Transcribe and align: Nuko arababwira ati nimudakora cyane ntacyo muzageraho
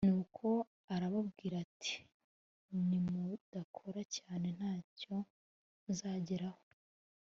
Nuko 0.07 0.47
arababwira 0.93 1.55
ati 1.65 1.95
nimudakora 2.87 4.01
cyane 4.15 4.47
ntacyo 4.57 5.15
muzageraho 5.83 6.63